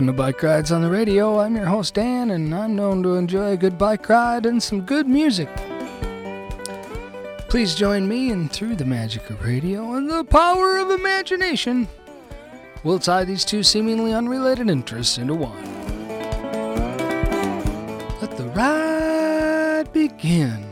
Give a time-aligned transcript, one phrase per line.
[0.00, 1.40] Welcome to Bike Rides on the Radio.
[1.40, 4.80] I'm your host, Dan, and I'm known to enjoy a good bike ride and some
[4.80, 5.46] good music.
[7.50, 11.86] Please join me, and through the magic of radio and the power of imagination,
[12.82, 15.62] we'll tie these two seemingly unrelated interests into one.
[18.22, 20.69] Let the ride begin.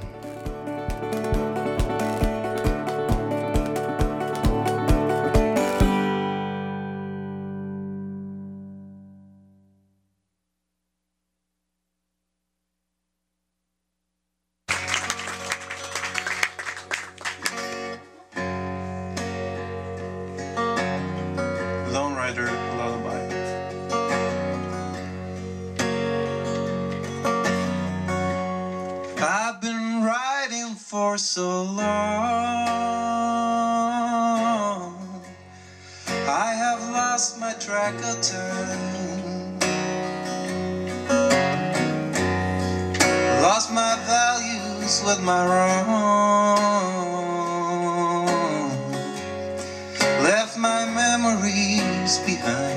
[30.99, 31.87] for so long.
[36.27, 39.61] I have lost my track of time,
[43.47, 45.77] lost my values with my wrong,
[50.29, 52.68] left my memories behind.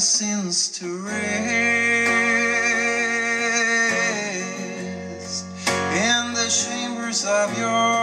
[0.00, 1.14] sins to rest
[5.92, 7.97] in the chambers of your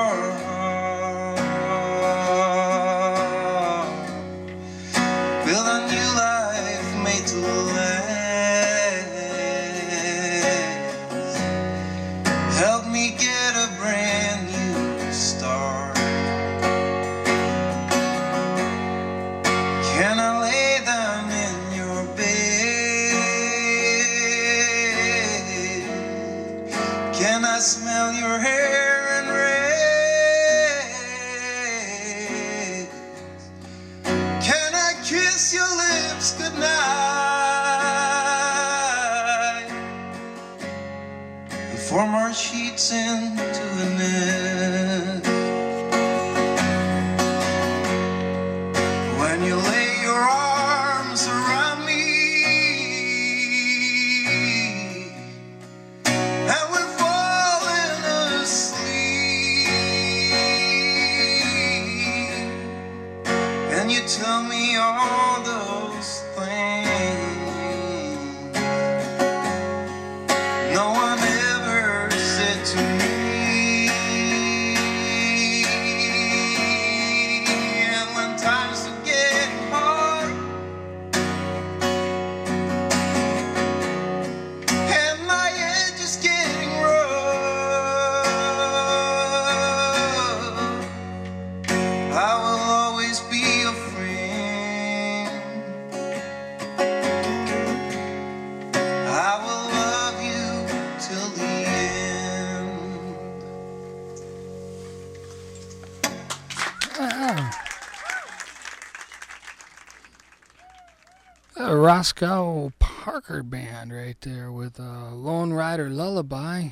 [111.86, 116.70] Roscoe Parker Band right there with uh, Lone Rider Lullaby.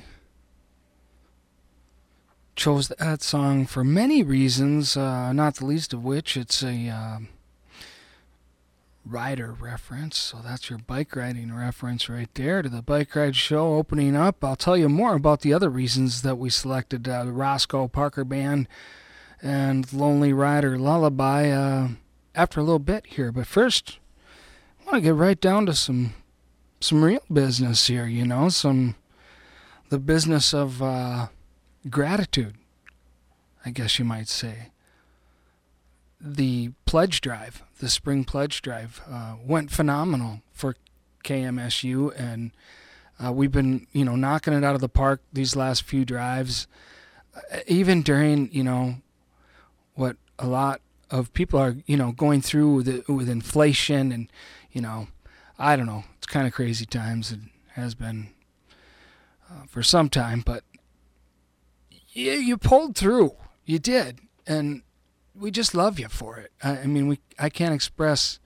[2.55, 7.19] Chose that song for many reasons, uh, not the least of which it's a uh,
[9.05, 10.17] rider reference.
[10.17, 14.43] So that's your bike riding reference right there to the Bike Ride Show opening up.
[14.43, 18.67] I'll tell you more about the other reasons that we selected uh, Roscoe Parker Band
[19.43, 21.89] and Lonely Rider Lullaby uh,
[22.33, 23.31] after a little bit here.
[23.31, 23.99] But first,
[24.93, 26.13] want to get right down to some
[26.79, 28.05] some real business here.
[28.05, 28.95] You know, some
[29.89, 31.27] the business of uh,
[31.89, 32.53] gratitude.
[33.65, 34.69] I guess you might say.
[36.21, 40.75] The pledge drive, the spring pledge drive, uh, went phenomenal for
[41.23, 42.51] KMSU, and
[43.23, 46.67] uh, we've been, you know, knocking it out of the park these last few drives.
[47.35, 48.97] Uh, even during, you know,
[49.95, 50.81] what a lot
[51.13, 54.31] of people are, you know, going through with, with inflation and,
[54.71, 55.07] you know,
[55.59, 56.05] I don't know.
[56.17, 57.31] It's kind of crazy times.
[57.31, 57.39] It
[57.73, 58.29] has been
[59.47, 60.63] uh, for some time, but
[62.09, 63.35] you, you pulled through.
[63.63, 64.81] You did, and
[65.35, 66.51] we just love you for it.
[66.63, 68.39] I, I mean, we I can't express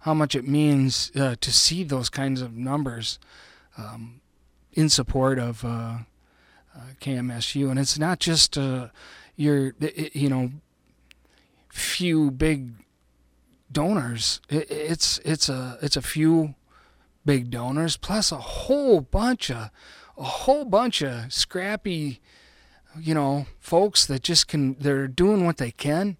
[0.00, 3.18] how much it means uh, to see those kinds of numbers
[3.76, 4.20] um,
[4.72, 5.98] in support of uh,
[6.74, 8.88] uh KMSU, and it's not just uh,
[9.36, 9.74] your
[10.12, 10.52] you know
[11.72, 12.74] few big
[13.70, 14.40] donors.
[14.50, 16.54] It, it's it's a it's a few
[17.24, 19.70] big donors plus a whole bunch of
[20.18, 22.20] a whole bunch of scrappy,
[23.00, 26.18] you know, folks that just can they're doing what they can.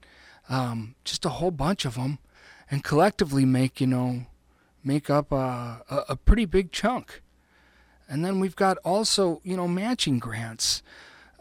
[0.48, 2.18] Um, just a whole bunch of them,
[2.70, 4.26] and collectively make you know
[4.82, 7.22] make up a, a, a pretty big chunk.
[8.08, 10.82] And then we've got also you know matching grants.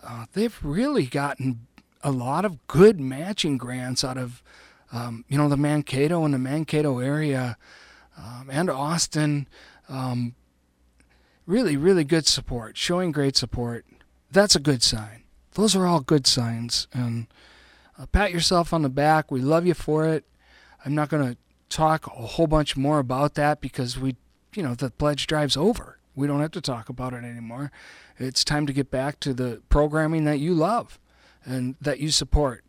[0.04, 1.68] Uh, they've really gotten
[2.04, 4.44] a lot of good matching grants out of,
[4.92, 7.58] um, you know, the Mankato and the Mankato area
[8.18, 9.48] um, and Austin.
[9.90, 10.36] Um,
[11.46, 13.86] really, really good support, showing great support.
[14.32, 15.24] That's a good sign.
[15.54, 16.88] Those are all good signs.
[16.94, 17.28] And
[18.00, 19.32] uh, pat yourself on the back.
[19.32, 20.26] We love you for it.
[20.86, 21.38] I'm not going to
[21.70, 24.16] talk a whole bunch more about that because we,
[24.56, 25.98] you know, the pledge drive's over.
[26.16, 27.72] We don't have to talk about it anymore.
[28.18, 31.00] It's time to get back to the programming that you love
[31.46, 32.64] and that you support.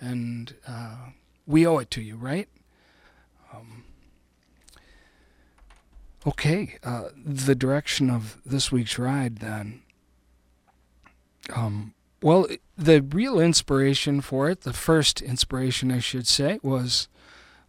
[0.00, 1.10] And uh,
[1.46, 2.48] we owe it to you, right?
[3.54, 3.84] Um,
[6.26, 9.82] okay, uh, the direction of this week's ride then.
[11.54, 12.46] Um, well,
[12.76, 17.08] the real inspiration for it, the first inspiration, I should say, was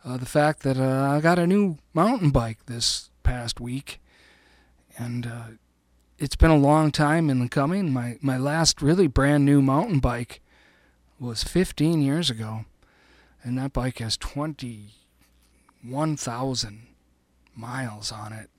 [0.04, 4.00] uh, the fact that uh, I got a new mountain bike this past week.
[4.98, 5.44] And uh,
[6.20, 7.94] it's been a long time in the coming.
[7.94, 10.42] My my last really brand new mountain bike
[11.20, 12.66] was 15 years ago,
[13.44, 16.88] and that bike has 21,000
[17.56, 18.50] miles on it,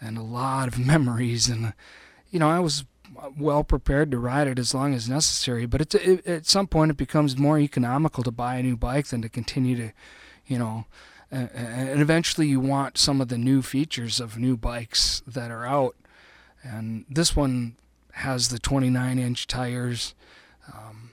[0.00, 1.48] and a lot of memories.
[1.48, 1.72] And
[2.30, 2.84] you know, I was
[3.38, 5.66] well prepared to ride it as long as necessary.
[5.66, 9.08] But it's, it, at some point, it becomes more economical to buy a new bike
[9.08, 9.92] than to continue to,
[10.46, 10.86] you know,
[11.30, 15.96] and eventually you want some of the new features of new bikes that are out
[16.62, 17.76] and this one
[18.12, 20.14] has the 29 inch tires
[20.72, 21.12] um,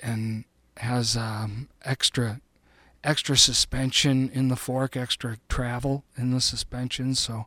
[0.00, 0.44] and
[0.76, 2.40] has um, extra
[3.02, 7.14] extra suspension in the fork, extra travel in the suspension.
[7.14, 7.46] So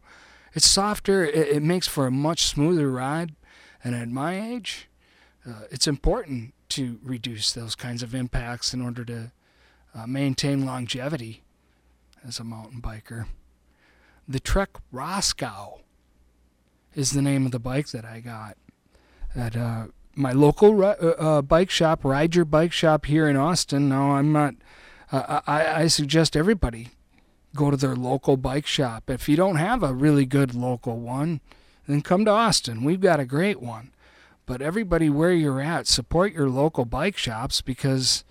[0.53, 1.24] it's softer.
[1.24, 3.36] It, it makes for a much smoother ride.
[3.84, 4.89] And at my age,
[5.48, 9.32] uh, it's important to reduce those kinds of impacts in order to
[9.93, 11.43] uh, maintain longevity
[12.27, 13.27] as a mountain biker.
[14.27, 15.82] The Trek Roscoe
[16.95, 18.57] is the name of the bike that I got
[19.35, 23.89] at uh, my local uh, uh, bike shop, Ride Your Bike Shop here in Austin.
[23.89, 24.55] Now, I'm not.
[25.12, 26.89] Uh, I, I suggest everybody
[27.55, 29.09] go to their local bike shop.
[29.09, 31.41] If you don't have a really good local one,
[31.88, 32.83] then come to Austin.
[32.83, 33.91] We've got a great one.
[34.45, 38.23] But everybody, where you're at, support your local bike shops because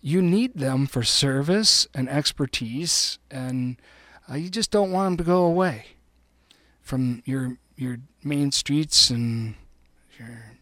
[0.00, 3.76] you need them for service and expertise, and
[4.30, 5.86] uh, you just don't want them to go away
[6.80, 9.54] from your your main streets and
[10.18, 10.56] your.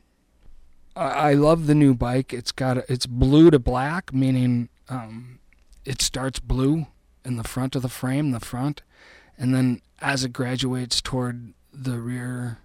[0.94, 2.32] I, I love the new bike.
[2.32, 5.38] It's got a, it's blue to black, meaning um,
[5.85, 6.87] it starts blue
[7.25, 8.82] in the front of the frame, the front,
[9.37, 12.58] and then as it graduates toward the rear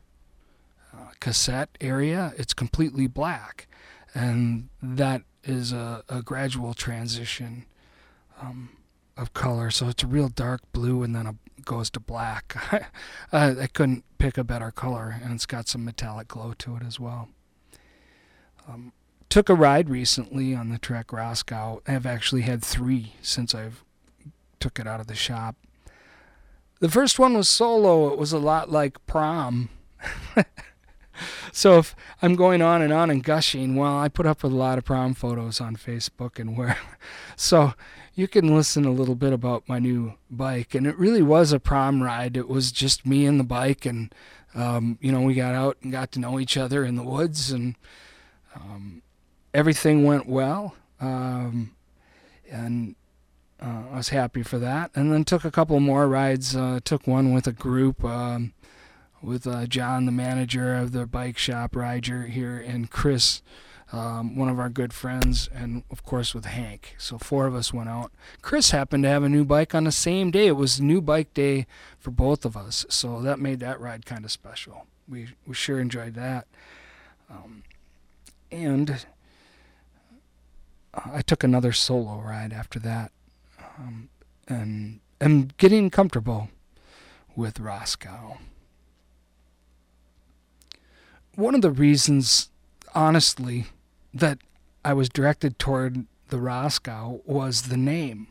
[0.93, 3.67] uh, cassette area, it's completely black,
[4.13, 7.65] and that is a, a gradual transition
[8.41, 8.70] um,
[9.17, 9.72] of color.
[9.72, 12.56] So it's a real dark blue and then a goes to black.
[13.32, 16.84] uh, I couldn't pick a better color, and it's got some metallic glow to it
[16.86, 17.30] as well.
[18.68, 18.94] Um,
[19.30, 21.82] took a ride recently on the Trek Roscoe.
[21.88, 23.84] I've actually had three since I've
[24.60, 25.56] took it out of the shop.
[26.80, 28.12] The first one was solo.
[28.12, 29.70] It was a lot like prom.
[31.51, 34.56] so if I'm going on and on and gushing, well, I put up with a
[34.56, 36.77] lot of prom photos on Facebook and where.
[37.38, 37.74] So
[38.13, 40.75] you can listen a little bit about my new bike.
[40.75, 42.36] And it really was a prom ride.
[42.36, 43.86] It was just me and the bike.
[43.86, 44.13] And,
[44.53, 47.51] um, you know, we got out and got to know each other in the woods.
[47.51, 47.75] And
[48.56, 49.01] um,
[49.53, 50.75] everything went well.
[51.00, 51.72] Um,
[52.50, 52.96] and
[53.62, 54.91] uh, I was happy for that.
[54.94, 56.56] And then took a couple more rides.
[56.56, 58.53] Uh, took one with a group um,
[59.22, 63.41] with uh, John, the manager of the bike shop, Ryger here, and Chris,
[63.91, 66.95] um, one of our good friends, and of course with Hank.
[66.98, 68.12] So four of us went out.
[68.41, 70.48] Chris happened to have a new bike on the same day.
[70.48, 71.67] It was new bike day
[72.00, 74.88] for both of us, so that made that ride kind of special.
[75.07, 76.48] We we sure enjoyed that.
[77.29, 77.63] Um,
[78.51, 79.05] and
[80.93, 83.12] I took another solo ride after that,
[83.77, 84.10] um,
[84.48, 86.50] and am getting comfortable
[87.36, 88.38] with Roscoe.
[91.36, 92.50] One of the reasons,
[92.93, 93.67] honestly,
[94.13, 94.39] that
[94.84, 98.27] I was directed toward the Roscoe was the name.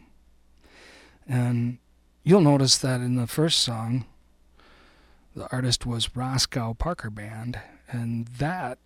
[1.28, 1.78] And
[2.24, 4.04] you'll notice that in the first song,
[5.34, 8.78] the artist was Roscoe Parker Band, and that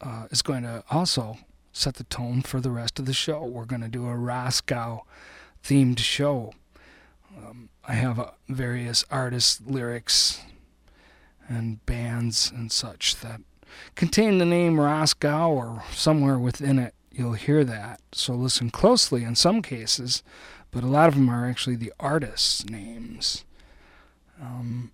[0.00, 1.38] uh, is going to also
[1.72, 3.44] set the tone for the rest of the show.
[3.44, 5.04] We're going to do a Roscoe
[5.64, 6.52] themed show.
[7.36, 10.40] Um, I have uh, various artists' lyrics
[11.48, 13.40] and bands and such that
[13.94, 16.94] contain the name Roscoe or somewhere within it.
[17.12, 18.00] You'll hear that.
[18.12, 20.22] So listen closely in some cases,
[20.70, 23.44] but a lot of them are actually the artists' names.
[24.40, 24.92] Um,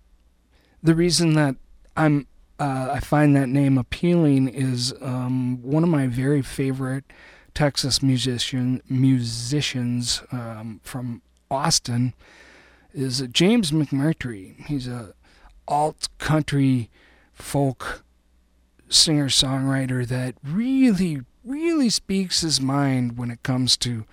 [0.83, 1.55] the reason that
[1.95, 2.27] I'm
[2.59, 7.05] uh, I find that name appealing is um, one of my very favorite
[7.53, 12.13] Texas musician musicians um, from Austin
[12.93, 14.65] is James McMurtry.
[14.65, 15.13] He's a
[15.67, 16.89] alt country
[17.33, 18.03] folk
[18.89, 24.05] singer songwriter that really really speaks his mind when it comes to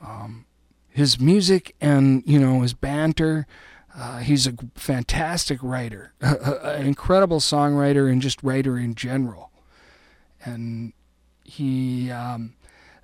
[0.00, 0.44] um,
[0.88, 3.46] his music and you know his banter
[3.94, 9.50] uh, he's a fantastic writer, an incredible songwriter, and just writer in general.
[10.44, 10.94] And
[11.44, 12.54] he um,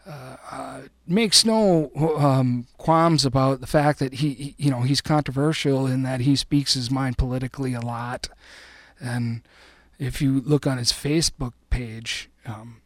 [0.06, 5.02] uh, uh, makes no um, qualms about the fact that he, he, you know, he's
[5.02, 8.28] controversial in that he speaks his mind politically a lot.
[8.98, 9.42] And
[9.98, 12.80] if you look on his Facebook page, um,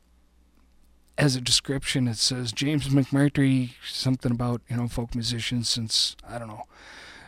[1.18, 6.38] as a description, it says James McMurtry, something about you know folk musicians since I
[6.38, 6.64] don't know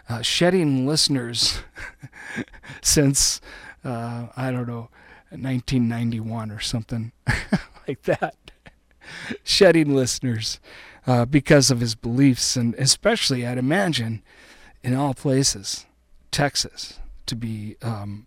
[0.09, 1.61] uh, shedding listeners
[2.83, 3.41] since
[3.85, 4.89] uh, I don't know
[5.31, 7.13] 1991 or something
[7.89, 8.37] like that.
[9.43, 10.61] shedding listeners
[11.07, 14.23] uh, because of his beliefs, and especially I'd imagine
[14.83, 15.87] in all places,
[16.31, 18.27] Texas to be um,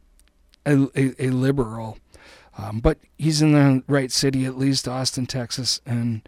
[0.68, 1.98] a, a, a, liberal.
[2.58, 6.28] Um, but he's in the right city, at least Austin, Texas, and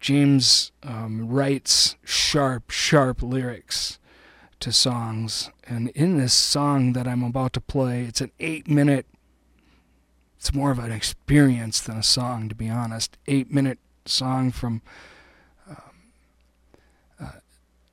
[0.00, 3.98] James um, writes sharp, sharp lyrics
[4.60, 5.50] to songs.
[5.66, 9.06] And in this song that I'm about to play, it's an eight minute,
[10.36, 13.16] it's more of an experience than a song, to be honest.
[13.26, 14.82] Eight minute song from
[15.68, 15.76] um,
[17.18, 17.30] uh,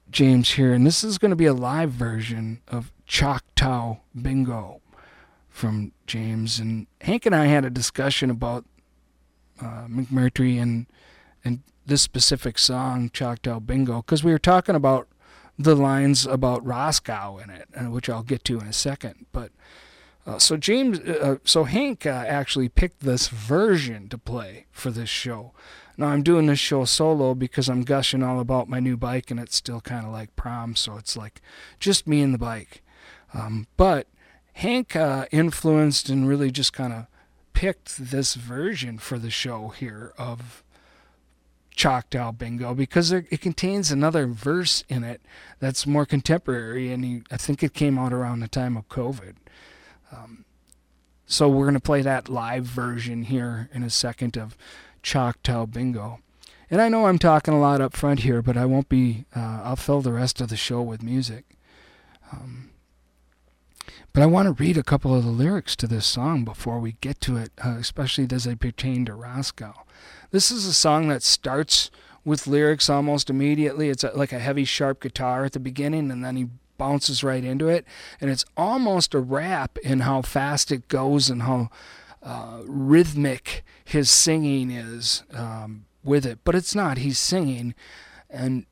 [0.09, 0.73] James here.
[0.73, 4.80] And this is going to be a live version of Choctaw Bingo
[5.51, 6.60] from James.
[6.60, 8.65] And Hank and I had a discussion about
[9.62, 10.88] uh, McMurtry and
[11.43, 15.08] and this specific song, Choctaw Bingo, because we were talking about
[15.60, 19.25] the lines about Roscoe in it, which I'll get to in a second.
[19.31, 19.51] But
[20.25, 24.91] uh, so James, uh, uh, so Hank uh, actually picked this version to play for
[24.91, 25.51] this show.
[25.98, 29.39] Now I'm doing this show solo because I'm gushing all about my new bike, and
[29.39, 31.41] it's still kind of like prom, so it's like
[31.79, 32.84] just me and the bike.
[33.34, 34.08] Um, but
[34.53, 37.08] Hank uh, influenced and really just kind of
[37.53, 40.63] picked this version for the show here of
[41.75, 45.22] Choctaw Bingo because it contains another verse in it
[45.60, 49.36] that's more contemporary, and he, I think it came out around the time of COVID.
[50.12, 50.46] Um,
[51.25, 54.58] so we're going to play that live version here in a second of
[55.01, 56.20] Choctaw Bingo.
[56.70, 59.25] And I know I'm talking a lot up front here, but I won't be.
[59.36, 61.46] Uh, I'll fill the rest of the show with music.
[62.31, 62.70] Um,
[64.13, 66.98] but I want to read a couple of the lyrics to this song before we
[67.01, 69.86] get to it, uh, especially as they pertain to Roscoe.
[70.32, 71.91] This is a song that starts
[72.25, 73.89] with lyrics almost immediately.
[73.89, 77.44] It's a, like a heavy, sharp guitar at the beginning, and then he bounces right
[77.44, 77.86] into it.
[78.20, 81.70] And it's almost a rap in how fast it goes and how
[82.24, 86.39] uh, rhythmic his singing is um, with it.
[86.44, 86.98] But it's not.
[86.98, 87.75] He's singing,
[88.30, 88.65] and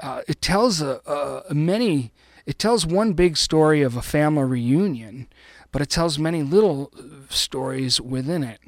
[0.00, 2.12] uh, it tells a, many
[2.46, 5.26] it tells one big story of a family reunion,
[5.72, 6.92] but it tells many little
[7.28, 8.60] stories within it.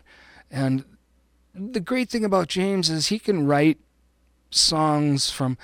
[0.50, 0.84] And
[1.54, 3.78] the great thing about James is he can write
[4.50, 5.56] songs from,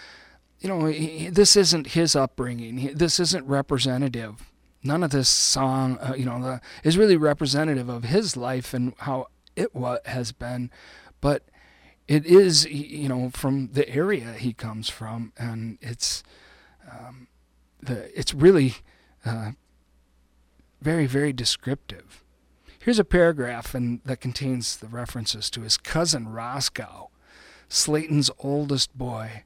[0.60, 2.94] you know, he, this isn't his upbringing.
[2.94, 4.50] This isn't representative.
[4.82, 8.94] None of this song, uh, you know, the, is really representative of his life and
[8.98, 10.70] how it wa- has been.
[11.20, 11.44] But
[12.06, 16.22] it is, you know, from the area he comes from, and it's
[16.90, 17.28] um,
[17.84, 18.76] the it's really
[19.24, 19.52] uh,
[20.80, 22.22] very very descriptive.
[22.78, 27.10] Here's a paragraph and that contains the references to his cousin Roscoe,
[27.68, 29.44] Slayton's oldest boy,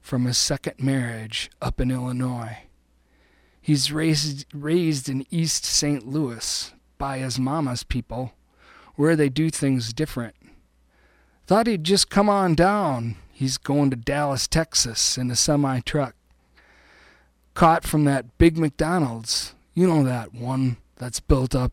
[0.00, 2.58] from his second marriage up in Illinois.
[3.60, 6.06] He's raised raised in East St.
[6.06, 8.32] Louis by his mama's people,
[8.96, 10.34] where they do things different.
[11.46, 13.16] Thought he'd just come on down.
[13.32, 16.16] He's going to Dallas, Texas in a semi truck.
[17.54, 19.54] Caught from that big McDonald's.
[19.74, 21.72] You know that one that's built up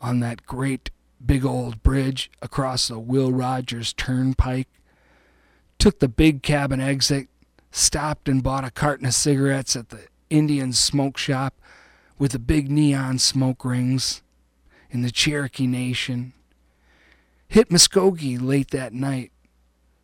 [0.00, 0.90] on that great
[1.24, 4.68] big old bridge across the Will Rogers Turnpike.
[5.78, 7.28] Took the big cabin exit,
[7.70, 11.54] stopped and bought a carton of cigarettes at the Indian smoke shop
[12.18, 14.22] with the big neon smoke rings
[14.90, 16.32] in the Cherokee Nation.
[17.48, 19.32] Hit Muskogee late that night.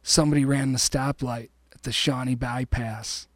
[0.02, 3.28] Somebody ran the stoplight at the Shawnee bypass.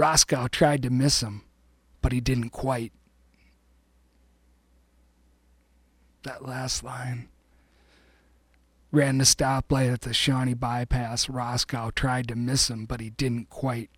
[0.00, 1.42] Roscoe tried to miss him,
[2.00, 2.94] but he didn't quite.
[6.22, 7.28] That last line.
[8.90, 11.28] Ran the stoplight at the Shawnee bypass.
[11.28, 13.90] Roscoe tried to miss him, but he didn't quite.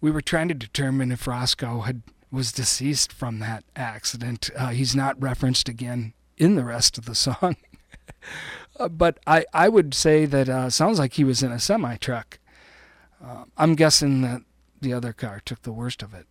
[0.00, 4.48] We were trying to determine if Roscoe had was deceased from that accident.
[4.56, 7.56] Uh, he's not referenced again in the rest of the song.
[8.78, 11.96] uh, but I, I would say that uh, sounds like he was in a semi
[11.96, 12.38] truck.
[13.24, 14.42] Uh, I'm guessing that
[14.80, 16.26] the other car took the worst of it.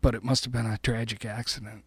[0.00, 1.84] But it must have been a tragic accident.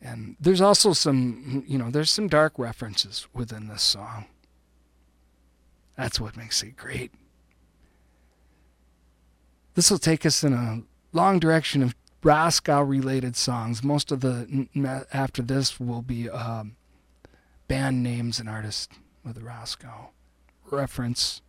[0.00, 4.26] And there's also some, you know, there's some dark references within this song.
[5.96, 7.12] That's what makes it great.
[9.74, 10.82] This will take us in a
[11.12, 13.82] long direction of Roscoe related songs.
[13.82, 16.76] Most of the after this will be um,
[17.68, 18.94] band names and artists
[19.24, 20.10] with Roscoe
[20.70, 21.42] reference.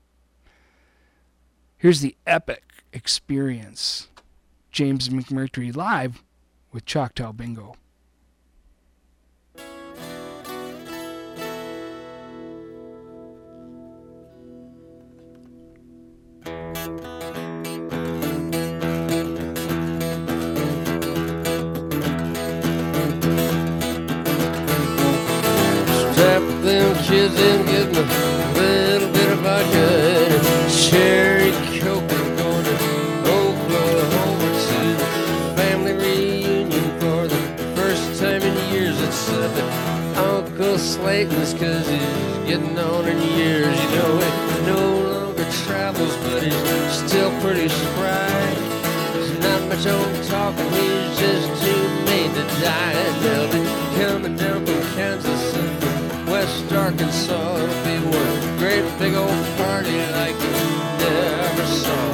[1.78, 4.08] Here's the epic experience
[4.72, 6.24] James McMurtry live
[6.72, 7.76] with Choctaw Bingo.
[27.14, 28.08] Kids in getting a
[28.58, 29.88] little bit of vodka
[30.84, 32.76] cherry coke and going to
[33.40, 35.10] Oklahoma to the
[35.60, 37.42] family reunion for the
[37.78, 39.00] first time in years.
[39.00, 43.76] It's uh, Uncle Slayton's cause he's getting on in years.
[43.84, 44.14] You know,
[44.52, 46.62] he no longer travels, but he's
[47.06, 48.44] still pretty spry.
[49.46, 52.96] Not much on talking, he's just too made to die.
[53.22, 53.62] They'll be
[54.02, 55.43] coming down from Kansas
[56.94, 57.58] Arkansas.
[57.58, 60.52] It'll be one great big old party like you
[61.00, 62.14] never saw.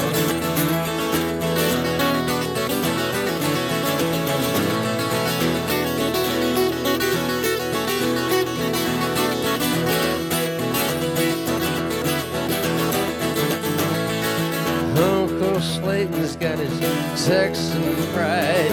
[14.95, 16.79] Uncle Slayton's got his
[17.27, 18.71] Texan pride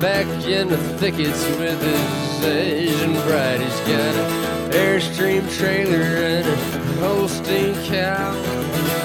[0.00, 3.60] back in the thickets with his Asian bride.
[3.60, 6.56] He's got a Airstream trailer and a
[7.00, 8.32] Holstein cow.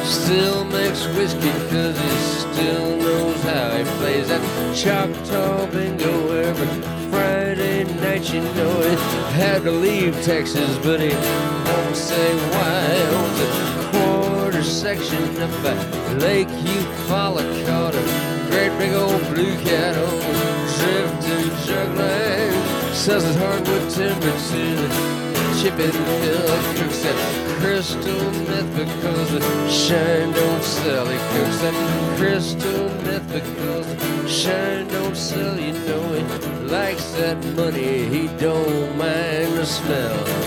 [0.04, 2.10] Still makes whiskey cause he
[2.42, 3.78] still knows how.
[3.78, 4.42] He plays that
[4.76, 6.68] Choctaw bingo every
[7.10, 9.00] Friday night, you know it.
[9.34, 12.84] Had to leave Texas, but he won't say why.
[13.18, 13.50] Owns a
[13.92, 17.44] quarter section up at Lake Eufaula.
[17.66, 18.04] Caught a
[18.50, 22.94] great big old blue cat on drifting jug line.
[22.94, 25.33] Sells his hardwood timber to the
[25.64, 31.06] chipping hill cooks that crystal meth because the shine don't sell.
[31.06, 33.88] He cooks that crystal meth because
[34.30, 35.58] shine don't sell.
[35.58, 36.24] You know he
[36.68, 38.10] likes that money.
[38.10, 40.43] He don't mind the smell.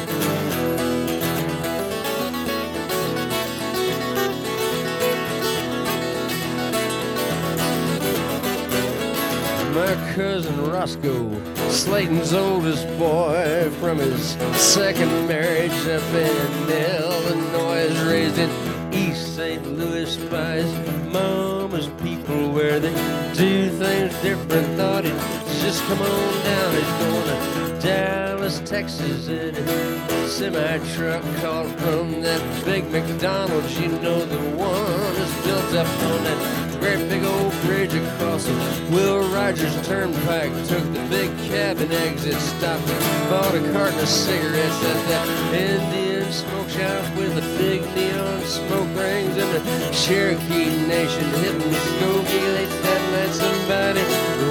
[10.17, 11.29] Cousin Roscoe,
[11.69, 18.51] Slayton's oldest boy from his second marriage up in Illinois, raised in
[18.95, 19.63] East St.
[19.77, 22.95] Louis by his mama's people where they
[23.35, 24.67] do things different.
[24.79, 25.13] Thought he'd
[25.61, 26.73] just come on down.
[26.73, 33.79] He's going to Dallas, Texas in a semi truck called from that big McDonald's.
[33.79, 38.53] You know the one that's built up on that great big old bridge across the
[38.93, 40.53] Will Rogers Turnpike.
[40.69, 42.87] Took the big cabin exit, stopped,
[43.29, 48.89] bought a carton of cigarettes at that Indian smoke shop with the big neon smoke
[48.97, 53.35] rings and the Cherokee Nation hitting the Skokie late that night.
[53.35, 54.05] Somebody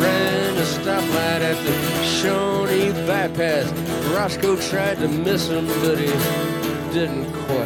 [0.03, 3.71] ran a stoplight at the Shawnee bypass.
[4.13, 6.11] Roscoe tried to miss him, but he
[6.93, 7.64] didn't quite.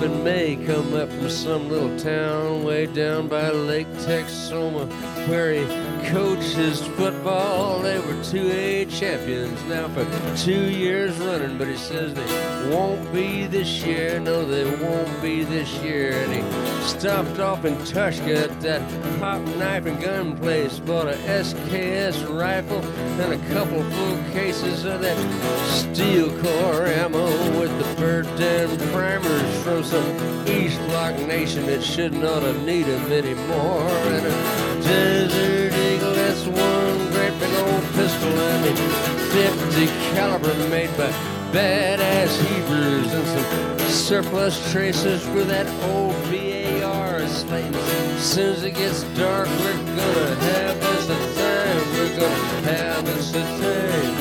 [0.00, 4.86] And May come up from some little town way down by Lake Texoma
[5.28, 5.66] where he
[6.08, 7.80] coaches football.
[7.82, 10.06] They were 2A champions now for
[10.36, 14.20] two years running, but he says they won't be this year.
[14.20, 16.12] No, they won't be this year.
[16.12, 18.80] And he stopped off in Tushka at that
[19.20, 22.82] pop knife and gun place, bought a SKS rifle
[23.20, 25.18] and a couple full cases of that
[25.68, 27.26] steel core ammo
[27.60, 32.86] with the bird down primers from some East Block nation that shouldn't ought to need
[32.86, 33.86] 'em anymore.
[34.16, 38.32] And a Desert Eagle, that's one great big old pistol.
[38.32, 38.76] I mean,
[39.36, 41.12] 50 caliber made by
[41.52, 46.57] badass Hebrews and some surplus tracers for that old BAR
[47.46, 51.92] As soon as it gets dark, we're gonna have us a time.
[51.92, 54.16] We're gonna have us a time.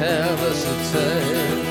[0.00, 1.65] Have us a time.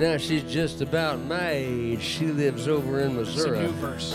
[0.00, 2.00] Now she's just about my age.
[2.00, 3.66] She lives over in Missouri.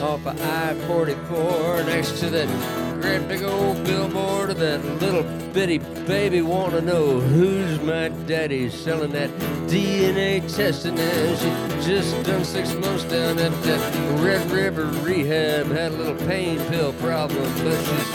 [0.01, 5.21] Off of I-44 next to that great big old billboard of that little
[5.53, 9.29] bitty baby want to know who's my daddy selling that
[9.67, 15.91] DNA testing and she just done six months down at that Red River rehab had
[15.91, 18.11] a little pain pill problem but she's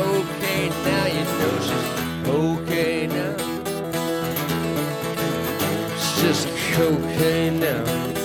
[0.00, 3.43] okay now you know she's okay now
[6.74, 8.23] cocaine now.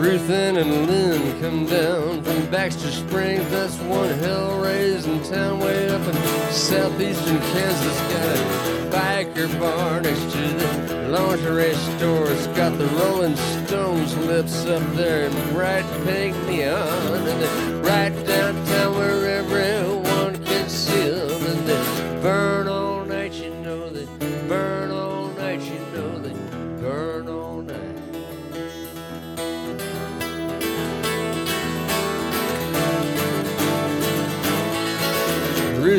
[0.00, 3.46] Ruthie and Lynn come down from Baxter Springs.
[3.50, 6.14] That's one hell raising town way up in
[6.50, 8.00] southeastern Kansas.
[8.10, 12.30] Got a biker bar next to the lingerie store.
[12.30, 13.36] It's got the Rolling
[13.66, 17.28] Stones lips up there in bright pink neon.
[17.28, 19.19] And right downtown where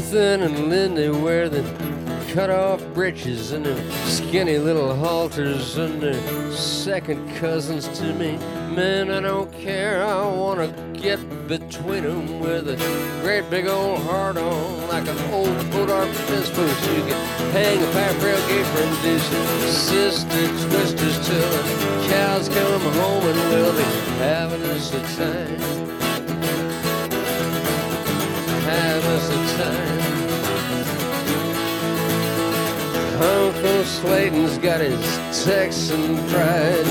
[0.02, 1.62] Ruthie and Lindy wear the
[2.34, 8.38] cut off breeches and their skinny little halters and they're second cousins to me.
[8.76, 12.78] Man, I don't care, I wanna get between 'em with a
[13.22, 16.82] great big old heart on like an old bois d'arc fence post.
[16.96, 22.82] You can hang a pipe rail gate from deuces, sister twisters till the cows come
[22.82, 23.84] home and we'll be
[24.18, 25.81] having us a time
[33.22, 35.00] Uncle Slayton's got his
[35.46, 36.86] Texan pride.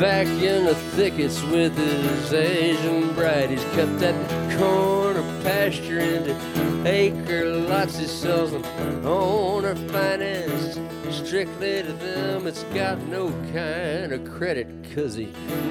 [0.00, 3.50] Back in the thickets with his Asian bride.
[3.50, 6.36] He's cut that corner pasture into
[6.84, 7.98] acre lots.
[7.98, 8.64] He sells them
[9.06, 10.78] on her finance.
[11.12, 12.46] Strictly to them.
[12.46, 15.26] It's got no kind of credit, cause he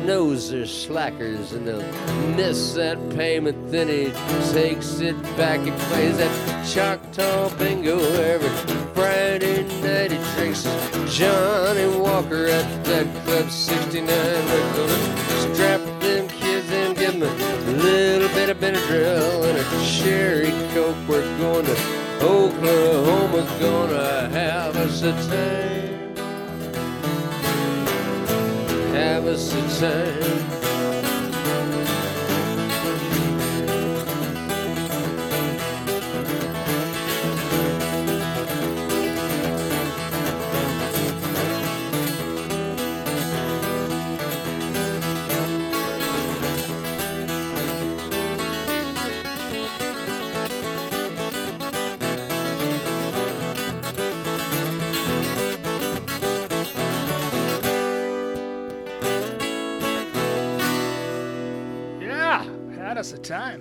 [0.05, 1.81] knows they're slackers and they'll
[2.35, 3.71] miss that payment.
[3.71, 4.11] Then he
[4.51, 5.59] takes it back.
[5.61, 8.49] He plays that Choctaw bingo every
[8.93, 10.11] Friday night.
[10.11, 10.63] He drinks
[11.15, 14.07] Johnnie Walker at that Club 69.
[14.07, 19.85] We're gonna strap them kids and give them a little bit of Benadryl and a
[19.85, 20.95] cherry coke.
[21.07, 26.15] We're going to Oklahoma's gonna have us a time.
[28.93, 30.60] Have us a time.
[63.01, 63.59] Us a time.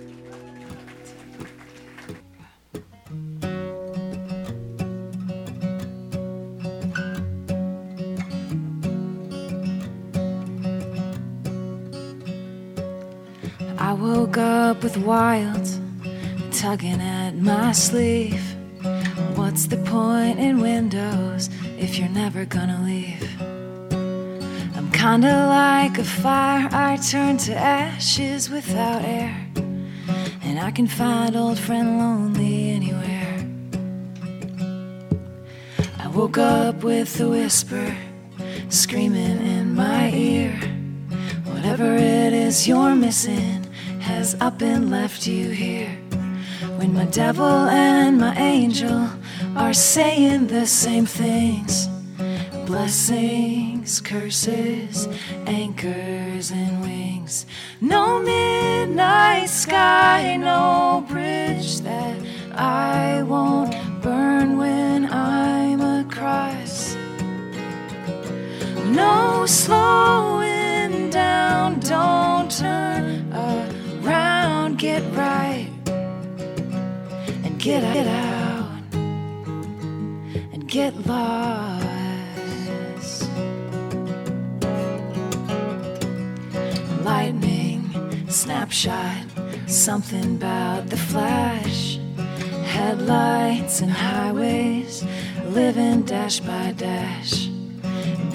[13.79, 15.67] I woke up with wild
[16.51, 18.43] tugging at my sleeve.
[19.35, 21.49] What's the point in windows
[21.79, 23.30] if you're never gonna leave?
[25.01, 29.35] Kinda like a fire, I turn to ashes without air.
[30.43, 33.43] And I can find old friend lonely anywhere.
[35.97, 37.97] I woke up with a whisper
[38.69, 40.53] screaming in my ear.
[41.45, 43.65] Whatever it is you're missing
[44.01, 45.97] has up and left you here.
[46.77, 49.09] When my devil and my angel
[49.55, 51.87] are saying the same things
[53.81, 55.07] blessings, curses,
[55.47, 57.45] anchors, and wings.
[57.79, 62.19] No midnight sky, no bridge that
[62.53, 66.95] I won't burn when I'm across.
[68.85, 75.69] No slowing down, don't turn around, get right
[77.43, 78.69] and get out
[80.53, 81.70] and get lost.
[88.51, 89.25] Snapshot,
[89.65, 91.97] something about the flash.
[92.65, 95.05] Headlights and highways,
[95.45, 97.47] living dash by dash.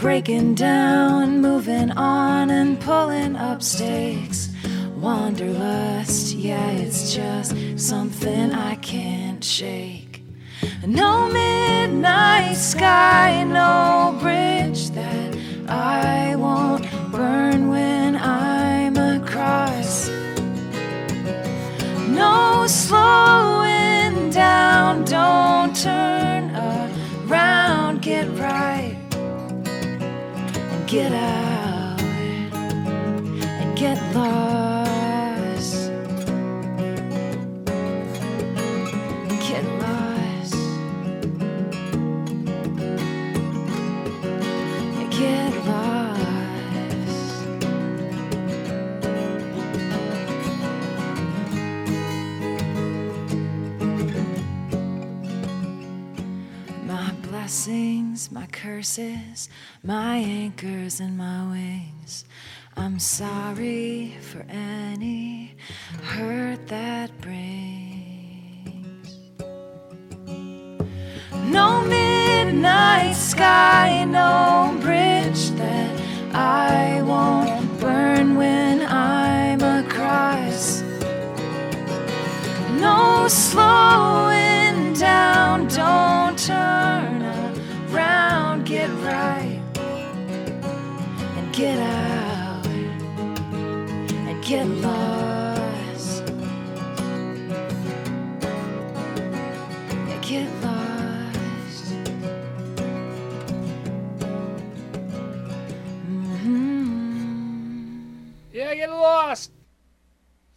[0.00, 4.48] Breaking down, moving on, and pulling up stakes.
[4.96, 10.22] Wanderlust, yeah, it's just something I can't shake.
[10.86, 15.36] No midnight sky, no bridge that
[15.68, 17.95] I won't burn when
[22.68, 26.50] slowing down, don't turn
[27.28, 28.96] around, get right.
[30.72, 32.00] And get out.
[33.60, 34.65] And get lost.
[57.46, 59.48] Blessings, my curses,
[59.84, 62.24] my anchors and my wings.
[62.76, 65.54] I'm sorry for any
[66.02, 69.20] hurt that brings.
[71.44, 73.55] No midnight sky,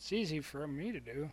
[0.09, 1.29] It's easy for me to do.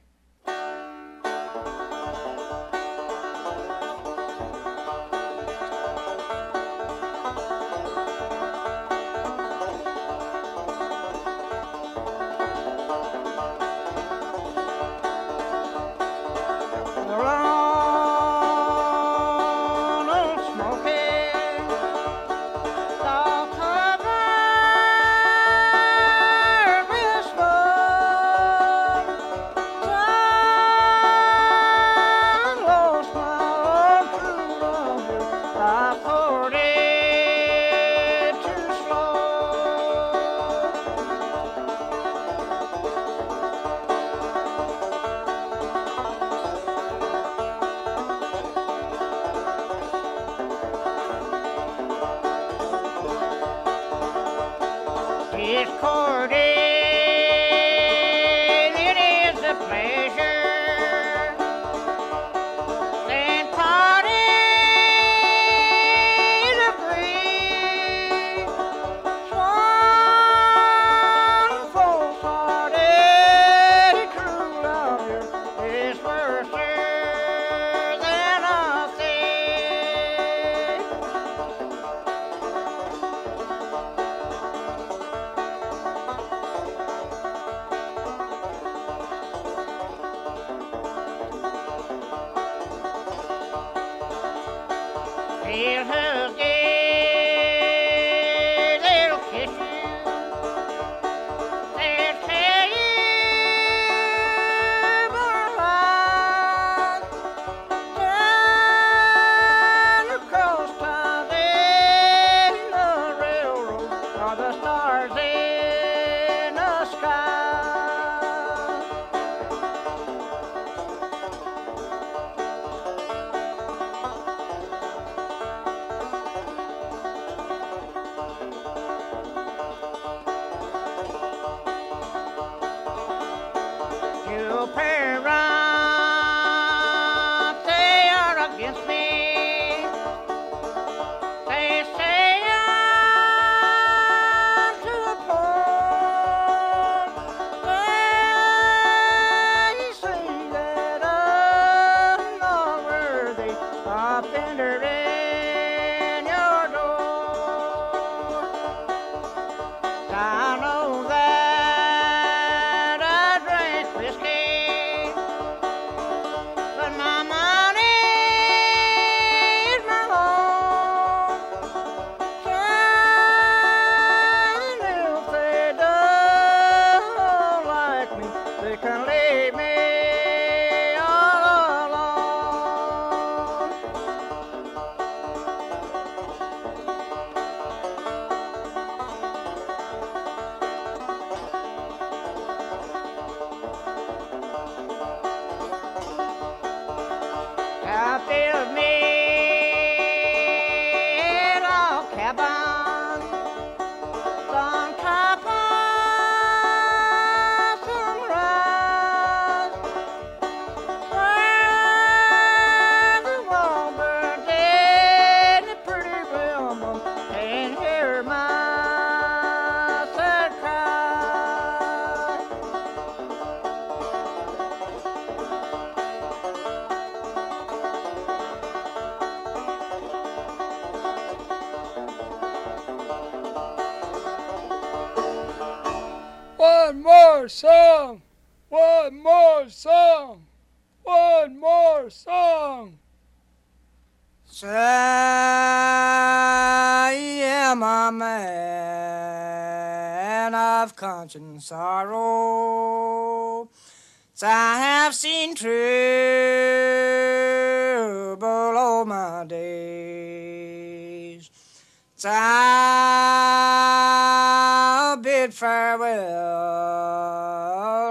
[265.46, 266.16] bid farewell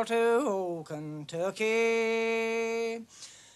[0.06, 1.66] to old Kentucky.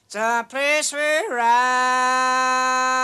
[0.06, 2.99] It's a place we ride.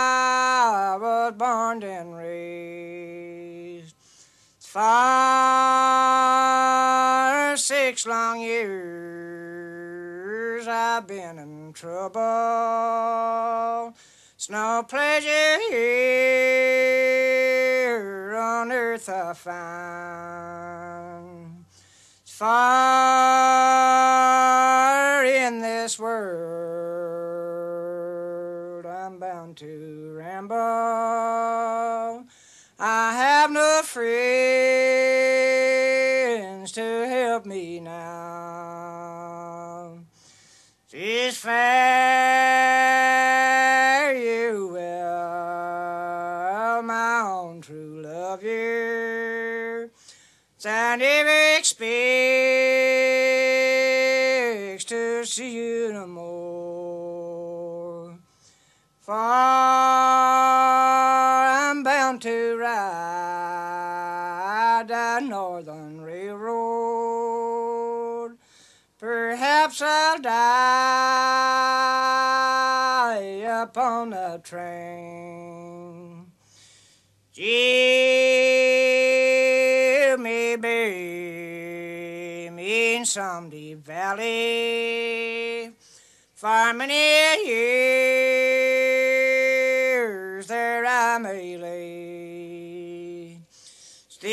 [18.96, 19.34] earth are.
[22.24, 22.44] Far
[25.24, 26.46] in this world,
[28.86, 30.56] I'm bound to ramble.
[32.78, 34.02] I have no friends
[36.72, 39.16] to help me now.
[40.88, 42.35] She's fast.
[55.36, 58.16] see you no more.
[59.00, 59.16] Far
[61.46, 66.48] I'm bound to ride that northern railroad.
[68.98, 70.32] Perhaps I'll die
[73.62, 76.32] upon a train.
[77.34, 77.76] Jimmy
[80.56, 85.25] Bean, in some deep valley
[86.46, 88.46] for many years
[90.46, 93.40] there I may lay.
[94.20, 94.32] Then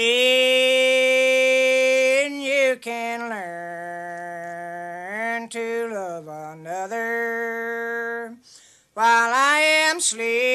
[2.39, 8.37] you can learn to love another
[8.93, 10.52] while I am sleeping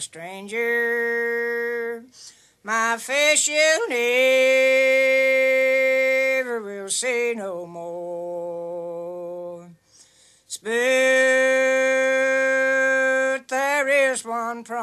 [0.00, 2.04] Stranger.
[2.62, 3.88] My face you
[6.42, 9.68] never will see no more.
[10.62, 10.70] But
[13.48, 14.82] there is one promise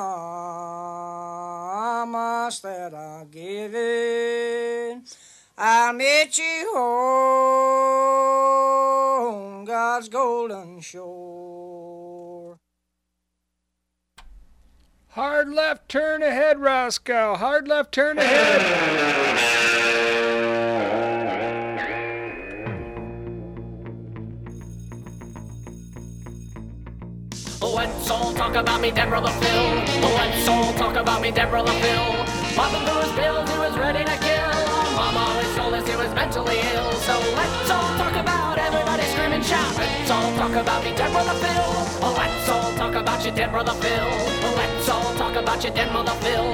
[2.59, 5.17] that I'll give it.
[5.57, 7.65] I'll meet you on
[9.65, 11.22] God's golden shore.
[15.13, 17.35] Hard left turn ahead, Roscoe.
[17.35, 18.61] Hard left turn ahead.
[27.61, 30.01] Oh, let's all talk about me, dead brother Phil.
[30.01, 32.25] Oh, let's all talk about me, dead brother Phil.
[32.55, 34.49] Papa Louis Bills, he was ready to kill.
[34.97, 36.91] Mama told us he was mentally ill.
[36.93, 39.77] So let's all talk about everybody scream and shout.
[39.77, 42.01] Let's all talk about me, dead brother Phil.
[42.01, 44.09] Oh, let's all talk about you, dead brother Phil.
[44.55, 44.82] Let's
[45.33, 46.45] talk about you, dead mother Phil.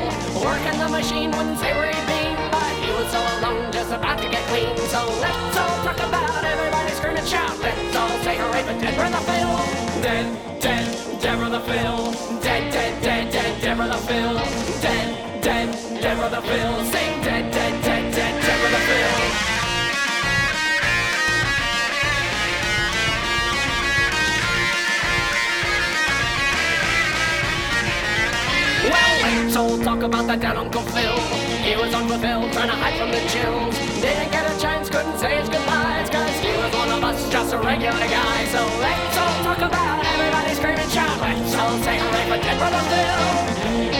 [0.41, 4.17] Working the machine wouldn't say where he'd been, but he was all alone, just about
[4.19, 4.75] to get clean.
[4.87, 7.59] So let's all talk about everybody scream and shout.
[7.59, 9.51] Let's all say hooray for dead brother Phil.
[10.01, 12.39] Dead, dead, dead brother Phil.
[12.39, 14.35] Dead, dead, dead, dead, dead brother Phil.
[14.81, 16.83] Dead, dead, dead brother Phil.
[16.85, 17.58] Sing dead, dead,
[29.49, 31.17] Well, talk about that dead Uncle Phil.
[31.65, 31.91] He was
[32.21, 33.75] Phil, trying to hide from the chills.
[33.99, 37.53] Didn't get a chance, couldn't say his goodbyes, cause he was one of us, just
[37.53, 38.45] a regular guy.
[38.45, 41.19] So let's all talk about everybody screaming, shout.
[41.19, 43.98] Let's all say hooray for dead brother Phil.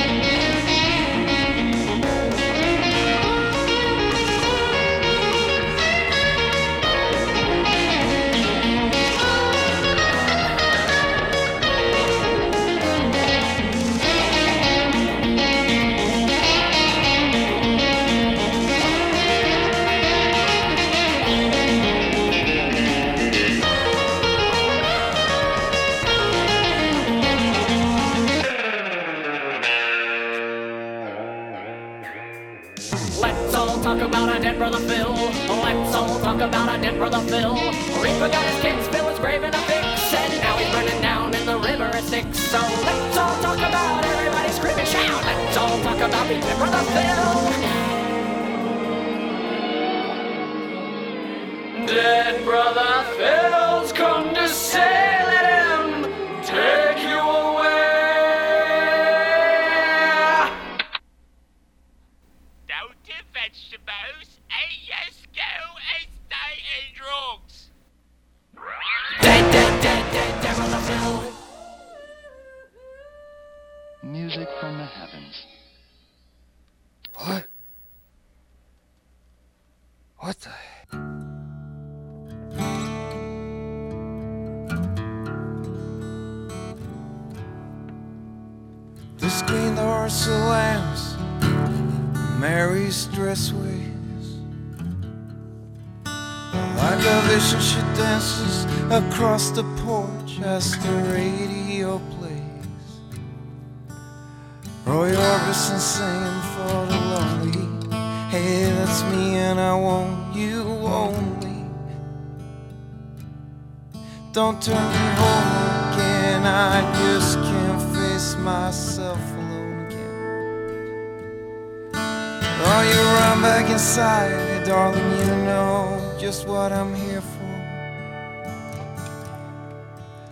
[126.99, 127.49] here for.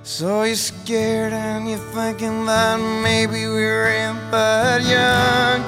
[0.04, 5.62] So you're scared and you're thinking that maybe we ain't that young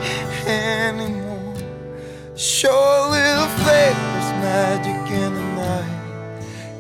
[0.47, 1.55] anymore.
[2.35, 5.99] Show a little faith, there's magic in the night.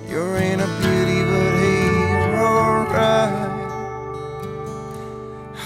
[0.09, 3.49] You're in a beauty, but hey, you're alright.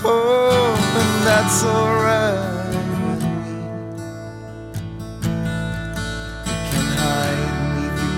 [0.03, 1.92] Oh, and that's alright.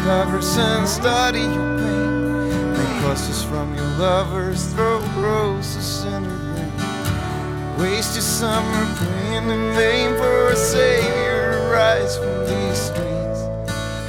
[0.05, 2.73] Covers and study your pain.
[2.73, 7.79] Make clusters from your lover's throat, roses in her rain.
[7.79, 13.41] Waste your summer praying in vain for a savior rise from these streets.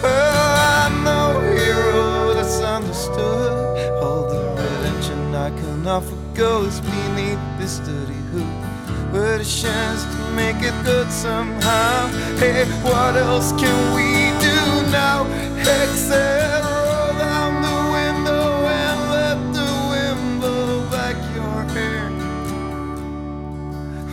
[0.05, 4.03] Oh, I know a hero that's understood.
[4.03, 8.76] All the redemption I can offer goes beneath this dirty hood.
[9.12, 12.09] But a chance to make it good somehow.
[12.36, 14.09] Hey, what else can we
[14.44, 15.26] do now?
[15.69, 22.07] Except roll down the window and let the wind blow back your hair.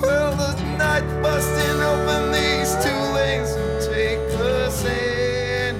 [0.02, 5.78] Well, the night busting open these two lanes will take us anywhere.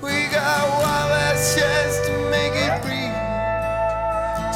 [0.00, 3.20] We got one last chance to make it real.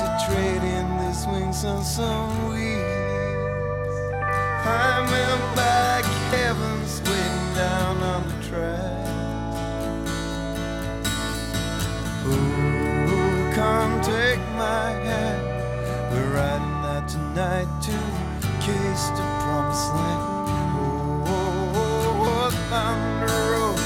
[0.01, 3.95] To trade in these wings on some wheels.
[4.65, 8.86] I'm in back heavens waiting down on the track.
[14.07, 15.43] Take my hand.
[16.13, 17.97] We're riding out tonight to
[18.65, 20.23] case the promised land.
[20.79, 23.79] Oh, oh, oh, oh, thunder road,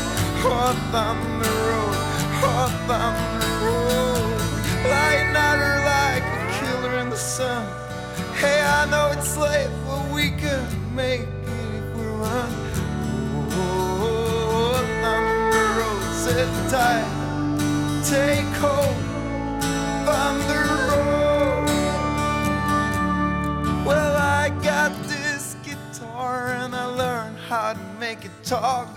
[0.44, 1.96] oh, thunder road,
[2.44, 4.38] oh, thunder road.
[4.92, 7.64] Light nighter like a killer in the sun.
[8.34, 10.62] Hey, I know it's late, but we can
[10.94, 11.28] make it
[11.78, 12.50] if we run.
[13.08, 17.08] Oh, oh, oh, oh, thunder road, sit tight,
[18.04, 18.96] take hold,
[28.50, 28.90] talk.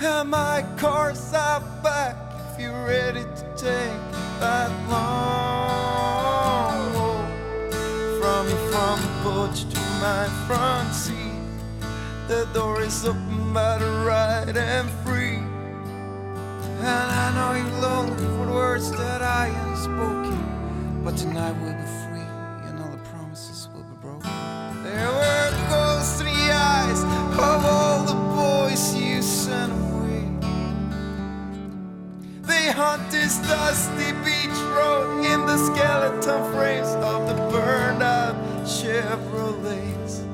[0.00, 2.16] And my car's out back
[2.48, 4.00] if you're ready to take
[4.40, 7.28] that long walk
[8.18, 11.42] from your front porch to my front seat.
[12.28, 15.42] The door is open the right and free.
[16.80, 20.38] And I know you're lonely for the words that I have spoken.
[21.04, 21.99] But tonight we'll be
[27.38, 30.24] of all the boys you sent away.
[32.42, 40.24] They haunt this dusty beach road in the skeleton frames of the burned out Chevrolets.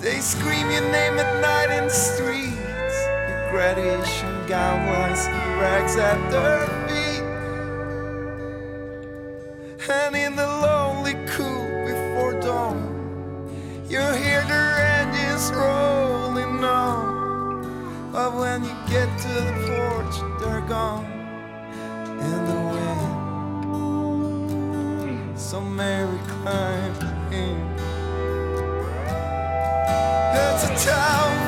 [0.00, 2.96] They scream your name at night in the streets.
[3.28, 5.28] Your graduation gown lies
[5.60, 7.22] rags at their feet.
[9.90, 10.59] And in the
[18.12, 21.04] But when you get to the porch, they're gone
[22.18, 22.60] in the
[24.98, 25.38] wind.
[25.38, 27.02] So Mary climbed
[27.32, 27.56] in.
[30.34, 31.39] It's a town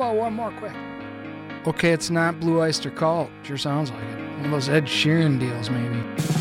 [0.00, 0.72] about one more quick?
[1.66, 3.30] Okay, it's not Blue Oyster Cult.
[3.42, 4.18] Sure sounds like it.
[4.36, 6.39] One of those Ed Sheeran deals, maybe.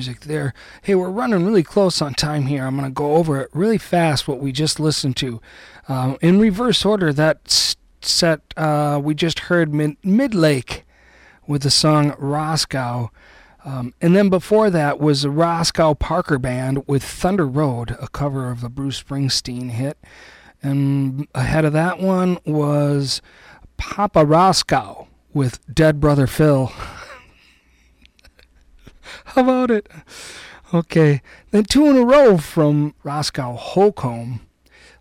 [0.00, 0.54] Music there.
[0.80, 2.64] Hey, we're running really close on time here.
[2.64, 5.42] I'm going to go over it really fast what we just listened to.
[5.88, 10.84] Um, in reverse order, that set uh, we just heard Mid- Midlake
[11.46, 13.10] with the song Roscoe.
[13.62, 18.62] Um, and then before that was the Parker Band with Thunder Road, a cover of
[18.62, 19.98] the Bruce Springsteen hit.
[20.62, 23.20] And ahead of that one was
[23.76, 26.72] Poppy Roscoe with Dead Brother Phil.
[29.34, 29.88] How about it?
[30.74, 31.22] Okay.
[31.52, 34.40] Then two in a row from Roscoe Holcomb,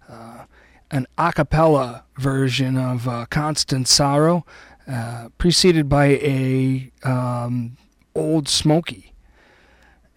[0.07, 0.45] uh,
[0.91, 4.45] an a cappella version of uh, Constant Sorrow,
[4.87, 7.77] uh, preceded by a um,
[8.13, 9.13] Old Smoky.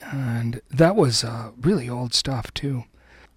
[0.03, 2.85] And that was uh, really old stuff, too.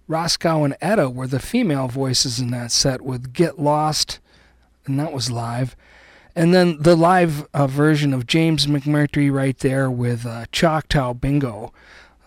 [0.06, 4.20] Roscoe and Etta were the female voices in that set with Get Lost,
[4.84, 5.74] and that was live.
[6.36, 11.72] And then the live uh, version of James McMurtry right there with uh, Choctaw Bingo.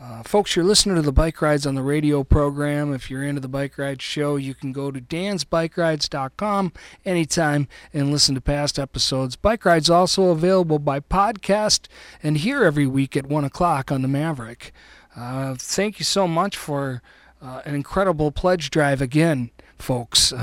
[0.02, 2.92] Uh, folks, you're listening to the Bike Rides on the Radio program.
[2.92, 6.74] If you're into the Bike Rides Show, you can go to dansbikerides.com
[7.06, 9.36] anytime and listen to past episodes.
[9.36, 11.88] Bike Rides also available by podcast
[12.24, 14.72] and here every week at 1 o'clock on the Maverick.
[15.16, 17.04] Uh, thank you so much for
[17.44, 20.34] uh, an incredible pledge drive again, folks.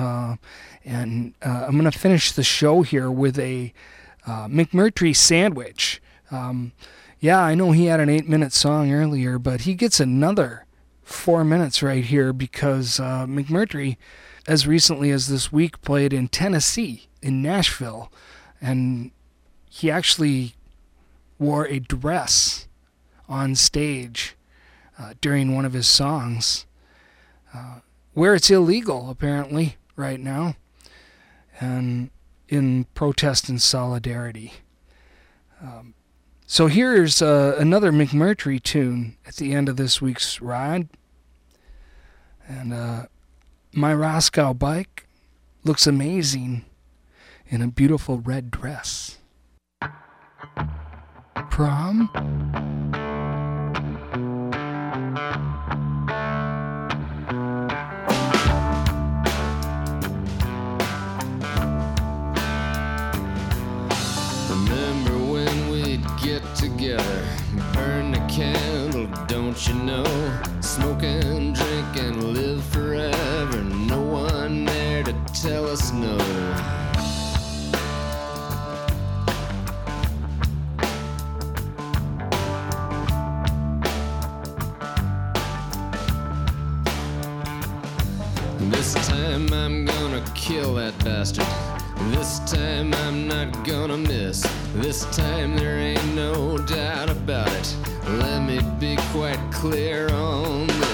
[0.86, 3.74] And uh, I'm going to finish the show here with a
[4.24, 6.00] uh, McMurtry sandwich.
[6.30, 6.72] Um,
[7.18, 10.64] yeah, I know he had an eight minute song earlier, but he gets another
[11.02, 13.96] four minutes right here because uh, McMurtry,
[14.46, 18.12] as recently as this week, played in Tennessee, in Nashville,
[18.60, 19.10] and
[19.68, 20.54] he actually
[21.38, 22.68] wore a dress
[23.28, 24.36] on stage
[24.98, 26.64] uh, during one of his songs,
[27.52, 27.80] uh,
[28.14, 30.54] where it's illegal apparently right now,
[31.60, 32.10] and
[32.48, 34.52] in protest and solidarity.
[35.60, 35.94] Um,
[36.46, 40.88] so here's uh, another McMurtry tune at the end of this week's ride.
[42.46, 43.06] And uh,
[43.72, 45.06] my Roscoe bike
[45.64, 46.64] looks amazing
[47.48, 49.18] in a beautiful red dress.
[51.50, 52.75] Prom?
[66.86, 67.24] together,
[67.72, 70.04] burn the candle, don't you know?
[70.60, 73.62] Smoke and drink and live forever.
[73.62, 76.16] No one there to tell us no.
[88.70, 91.46] This time I'm gonna kill that bastard.
[92.12, 94.46] This time I'm not gonna miss.
[94.78, 97.76] This time there ain't no doubt about it.
[98.06, 100.85] Let me be quite clear on this.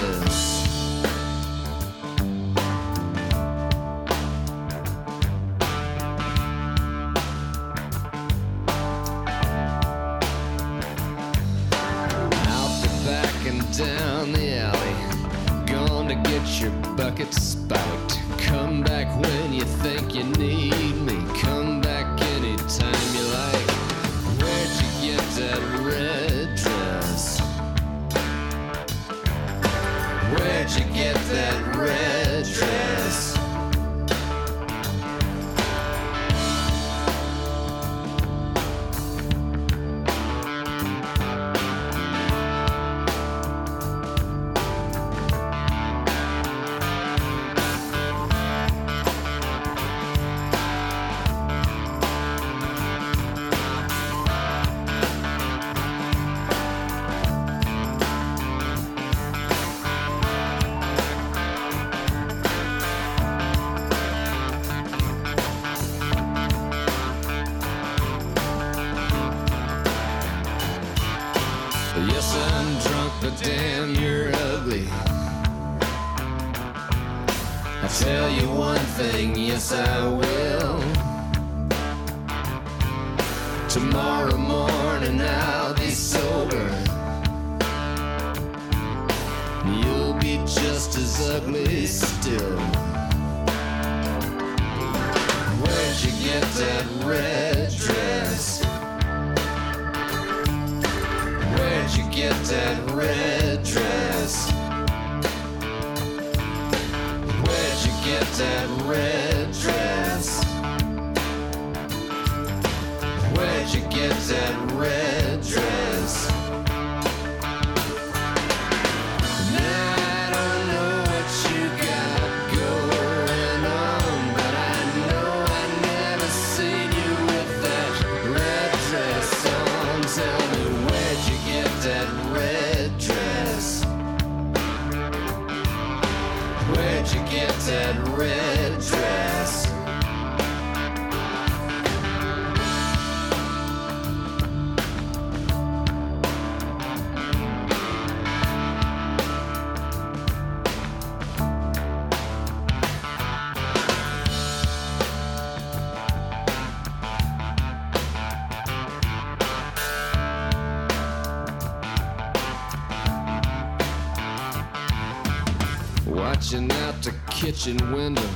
[166.43, 168.27] Watching out the kitchen window,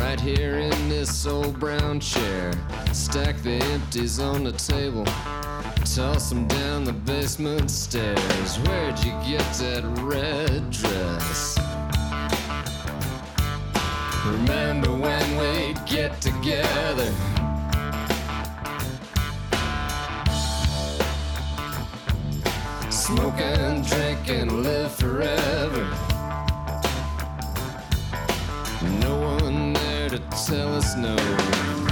[0.00, 2.50] right here in this old brown chair.
[2.94, 5.04] Stack the empties on the table,
[5.84, 8.56] toss them down the basement stairs.
[8.60, 11.58] Where'd you get that red dress?
[14.24, 17.12] Remember when we'd get together?
[22.90, 26.01] Smoke and drink and live forever.
[30.52, 31.91] Tell us no.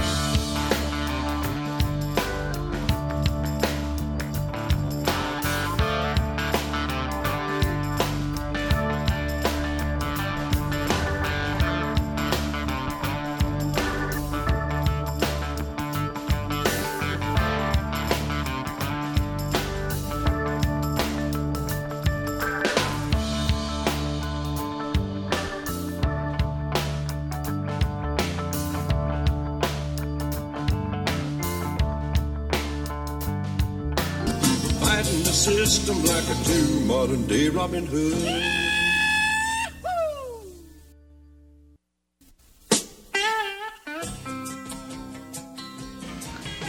[37.71, 38.43] Robin Hood.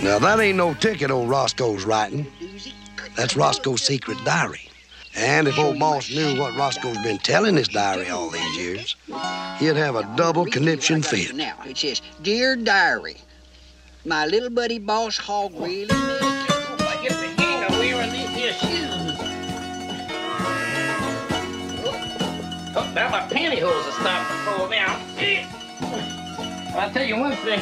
[0.03, 2.27] Now, that ain't no ticket old Roscoe's writing.
[3.17, 4.69] That's Roscoe's secret diary.
[5.17, 8.97] And if old boss knew what Roscoe's been telling his diary all these years,
[9.59, 11.35] he'd have a double conniption fit.
[11.35, 13.17] Now, it says, Dear Diary,
[14.05, 16.22] my little buddy Boss Hog really
[23.53, 24.97] Oh, pantyhose are starting to fall down.
[26.75, 27.61] I'll tell you one thing.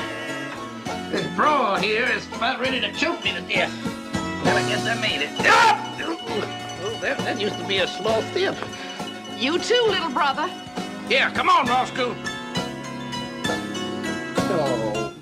[1.11, 3.73] This bro here is about ready to choke me to death.
[4.45, 5.31] Well, I guess I made it.
[5.41, 8.57] Oh, that, that used to be a small step.
[9.37, 10.49] You too, little brother.
[11.09, 12.15] Yeah, come on, Roscoe.
[14.53, 15.13] Oh.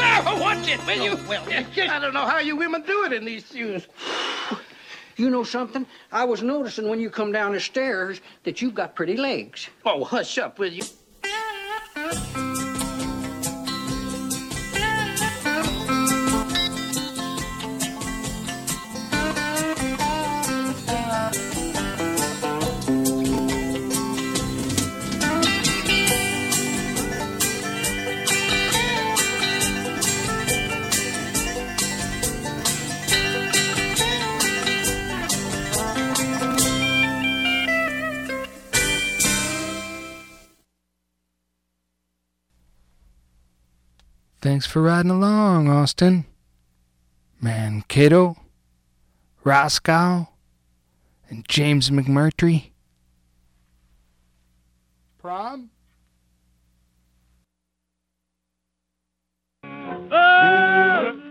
[0.00, 1.16] Ah, watch it, will you?
[1.28, 3.86] Well, I don't know how you women do it in these shoes.
[5.18, 5.84] You know something?
[6.12, 9.68] I was noticing when you come down the stairs that you've got pretty legs.
[9.84, 10.84] Oh, hush up, will you?
[44.58, 46.24] Thanks for riding along, Austin.
[47.40, 48.34] Mankato,
[49.44, 50.30] Roscoe,
[51.30, 52.70] and James McMurtry.
[55.18, 55.70] Prom?
[59.62, 61.27] Oh!